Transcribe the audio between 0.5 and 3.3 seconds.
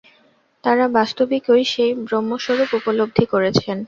তাঁরা বাস্তবিকই সেই ব্রহ্মস্বরূপ উপলব্ধি